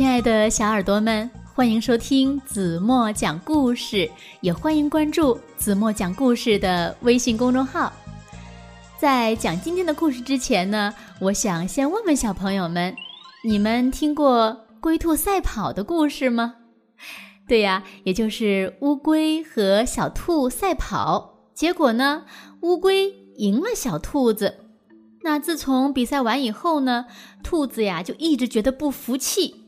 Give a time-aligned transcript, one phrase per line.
[0.00, 4.10] 亲爱的小耳朵们，欢迎收听子墨讲故事，
[4.40, 7.92] 也欢迎关注子墨讲故事的微信公众号。
[8.98, 10.90] 在讲今天的故事之前呢，
[11.20, 12.96] 我想先问问小朋友们：
[13.44, 16.54] 你们听过龟兔赛跑的故事吗？
[17.46, 22.24] 对呀，也就是乌龟和小兔赛跑，结果呢，
[22.62, 24.64] 乌龟赢了小兔子。
[25.24, 27.04] 那自从比赛完以后呢，
[27.42, 29.59] 兔子呀就一直觉得不服气。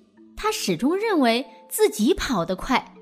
[0.42, 2.96] 他始终认为自己跑得快，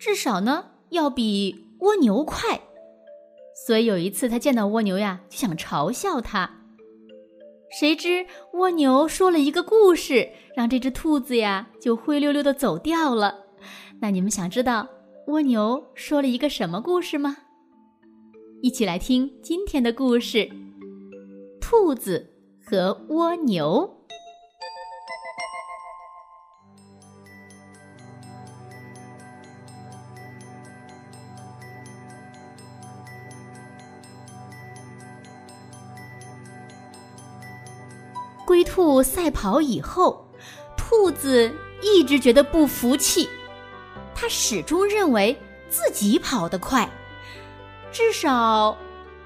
[0.00, 2.60] 至少呢要比蜗牛快。
[3.64, 6.58] 所以有一次他见到蜗牛呀，就想嘲笑他。
[7.70, 13.44] 谁知蜗牛说了一个故事，让这只兔子呀就灰溜溜的走掉了。
[14.00, 14.88] 那你们想知道
[15.28, 17.36] 蜗牛说了一个什么故事吗？
[18.60, 20.50] 一起来听今天的故事：
[21.60, 22.28] 兔子
[22.60, 24.01] 和蜗牛。
[38.52, 40.28] 灰兔赛跑以后，
[40.76, 41.50] 兔子
[41.80, 43.26] 一直觉得不服气。
[44.14, 45.34] 他始终认为
[45.70, 46.86] 自己跑得快，
[47.90, 48.76] 至少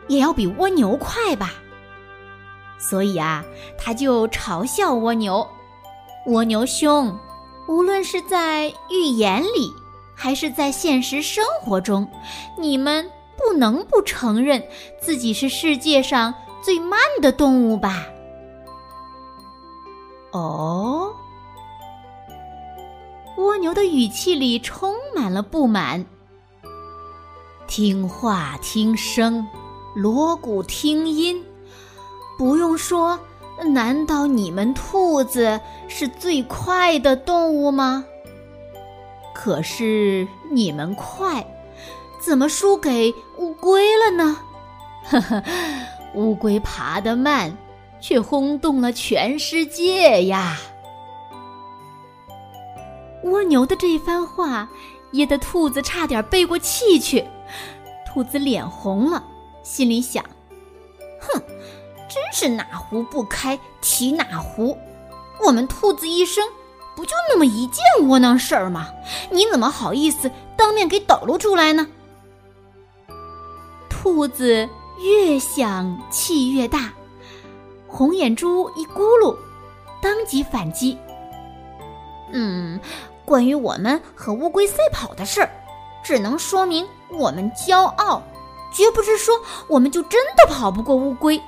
[0.07, 1.55] 也要比蜗牛快吧。
[2.79, 3.45] 所以啊，
[3.77, 5.45] 他就嘲笑蜗牛
[6.29, 7.13] ：“蜗牛兄，
[7.67, 9.73] 无论是在寓言里，
[10.15, 12.09] 还是在现实生活中，
[12.57, 13.05] 你们
[13.37, 14.63] 不能不承认
[15.01, 18.07] 自己是世界上最慢的动物吧？”
[20.37, 21.15] 哦，
[23.39, 26.05] 蜗牛的语气里充满了不满。
[27.67, 29.47] 听话听声，
[29.95, 31.43] 锣鼓听音。
[32.39, 33.19] 不用说，
[33.73, 38.05] 难道你们兔子是最快的动物吗？
[39.35, 41.47] 可是你们快，
[42.21, 44.37] 怎么输给乌龟了呢？
[45.05, 45.43] 呵呵，
[46.15, 47.57] 乌龟爬得慢。
[48.09, 50.57] 却轰动了全世界呀！
[53.25, 54.69] 蜗牛的这番话
[55.11, 57.25] 噎得兔子差点背过气去。
[58.07, 59.25] 兔子脸红了，
[59.65, 60.25] 心里想
[61.19, 61.43] ：“哼，
[62.09, 64.79] 真是哪壶不开提哪壶。
[65.45, 66.49] 我们兔子一生
[66.95, 68.87] 不就那么一件窝囊事儿吗？
[69.33, 71.89] 你怎么好意思当面给抖露出来呢？”
[73.91, 74.69] 兔子
[75.01, 76.93] 越想气越大。
[77.97, 79.35] 红眼珠一咕噜，
[80.03, 80.99] 当即反击
[82.31, 82.79] ：“嗯，
[83.25, 85.49] 关于我们和乌龟赛跑的事儿，
[86.05, 88.23] 只能说明我们骄傲，
[88.71, 91.41] 绝不是说我们就真的跑不过乌龟。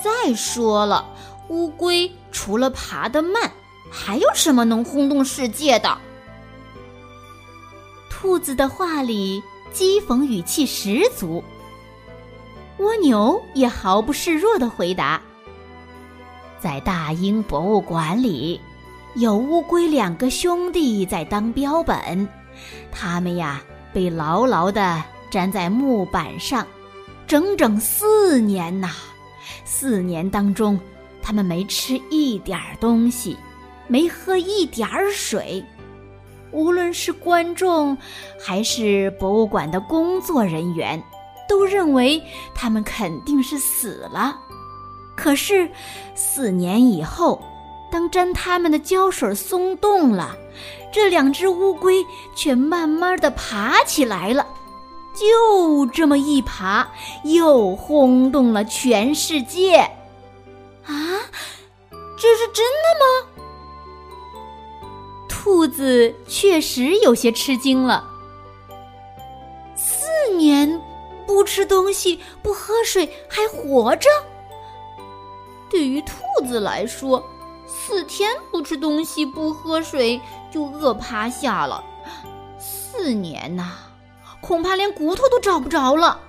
[0.00, 1.04] 再说了，
[1.48, 3.50] 乌龟除了爬得慢，
[3.90, 5.98] 还有什么能轰动世界的？”
[8.08, 9.42] 兔子的话里
[9.74, 11.42] 讥讽语气十足。
[12.78, 15.20] 蜗牛也毫不示弱的回答。
[16.60, 18.60] 在大英博物馆里，
[19.14, 22.28] 有乌龟两个兄弟在当标本，
[22.92, 23.62] 他们呀
[23.92, 26.66] 被牢牢地粘在木板上，
[27.26, 28.90] 整整四年呐！
[29.64, 30.78] 四年当中，
[31.22, 33.36] 他们没吃一点东西，
[33.88, 35.64] 没喝一点水。
[36.52, 37.96] 无论是观众，
[38.38, 41.02] 还是博物馆的工作人员，
[41.48, 42.22] 都认为
[42.54, 44.36] 他们肯定是死了。
[45.22, 45.68] 可是，
[46.14, 47.42] 四年以后，
[47.92, 50.34] 当沾它们的胶水松动了，
[50.90, 52.02] 这两只乌龟
[52.34, 54.46] 却慢慢的爬起来了。
[55.14, 56.88] 就这么一爬，
[57.24, 59.76] 又轰动了全世界。
[60.86, 61.20] 啊，
[62.16, 63.44] 这是真的吗？
[65.28, 68.08] 兔子确实有些吃惊了。
[69.76, 70.80] 四年
[71.26, 74.08] 不吃东西、不喝水还活着？
[75.70, 77.24] 对于兔子来说，
[77.66, 80.20] 四天不吃东西、不喝水
[80.50, 81.82] 就饿趴下了。
[82.58, 83.72] 四年呐，
[84.40, 86.20] 恐怕连骨头都找不着了。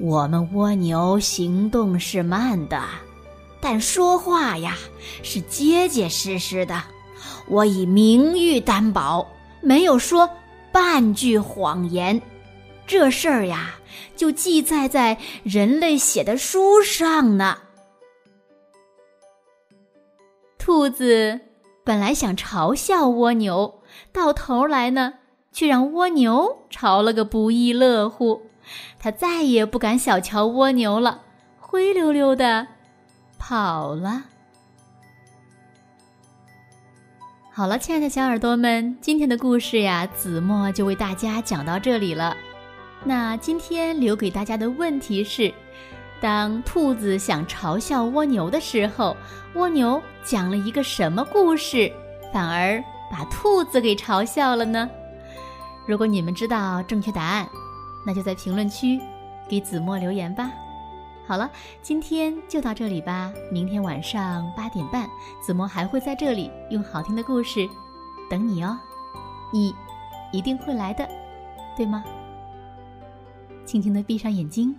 [0.00, 2.82] 我们蜗牛行动是慢的，
[3.60, 4.76] 但说话呀
[5.22, 6.82] 是结结实实的。
[7.46, 9.26] 我以名誉担保，
[9.60, 10.28] 没有说
[10.72, 12.20] 半句谎言。
[12.86, 13.74] 这事儿呀。
[14.16, 17.58] 就记载在人类写的书上呢。
[20.58, 21.40] 兔子
[21.84, 23.82] 本来想嘲笑蜗牛，
[24.12, 25.14] 到头来呢，
[25.52, 28.42] 却让蜗牛嘲了个不亦乐乎。
[28.98, 31.20] 它再也不敢小瞧蜗牛了，
[31.58, 32.66] 灰溜溜的
[33.38, 34.24] 跑了。
[37.52, 42.34] 好了，亲爱的小耳朵们，今天的故事呀，子墨就为大家讲到这里了。
[43.06, 45.52] 那今天留给大家的问题是：
[46.22, 49.14] 当兔子想嘲笑蜗牛的时候，
[49.54, 51.92] 蜗牛讲了一个什么故事，
[52.32, 54.88] 反而把兔子给嘲笑了呢？
[55.86, 57.46] 如果你们知道正确答案，
[58.06, 58.98] 那就在评论区
[59.46, 60.50] 给子墨留言吧。
[61.26, 61.50] 好了，
[61.82, 63.30] 今天就到这里吧。
[63.52, 65.06] 明天晚上八点半，
[65.42, 67.68] 子墨还会在这里用好听的故事
[68.30, 68.78] 等你哦。
[69.52, 69.74] 你
[70.32, 71.06] 一定会来的，
[71.76, 72.02] 对吗？
[73.66, 74.74] 轻轻的闭上眼睛，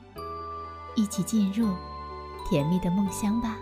[0.95, 1.69] 一起进入
[2.49, 3.57] 甜蜜的梦乡吧。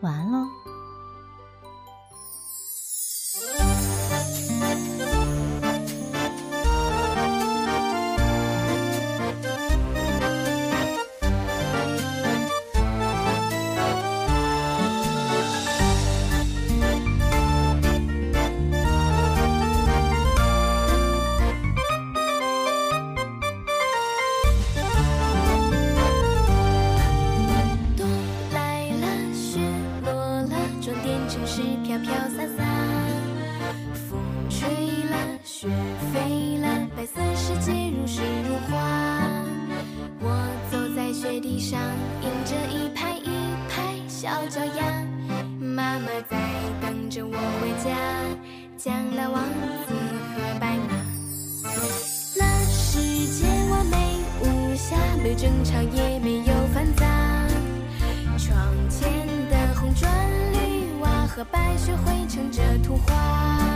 [0.00, 0.46] 晚安喽。
[44.34, 44.82] 小脚丫，
[45.60, 46.36] 妈妈在
[46.82, 47.94] 等着我回家。
[48.76, 49.44] 将来王
[49.86, 49.94] 子
[50.34, 50.90] 和白马。
[52.36, 52.98] 那世
[53.28, 53.96] 界完美
[54.42, 57.06] 无瑕，没有争吵也没有烦杂。
[58.36, 58.58] 窗
[58.90, 59.08] 前
[59.48, 60.10] 的红砖
[60.52, 63.73] 绿瓦和白雪绘成这图画。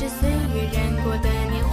[0.00, 1.69] 是岁月染过的年华。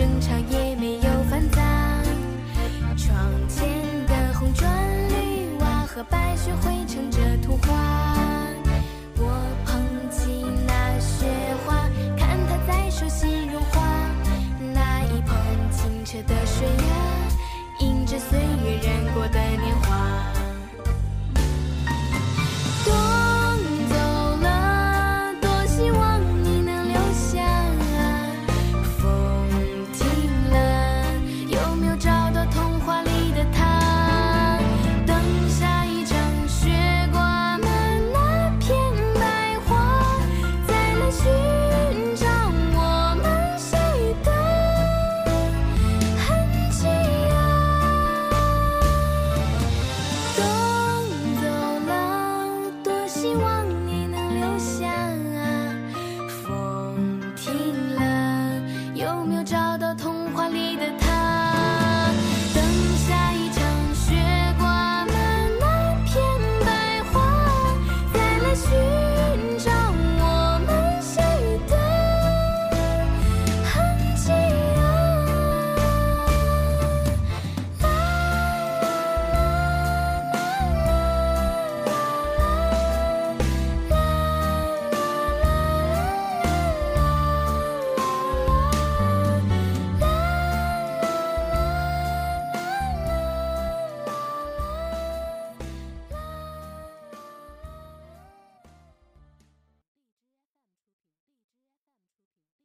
[0.00, 1.60] 争吵也没有烦躁，
[2.96, 3.14] 窗
[3.50, 3.68] 前
[4.06, 4.66] 的红砖
[5.10, 8.39] 绿瓦和白雪绘成这图画。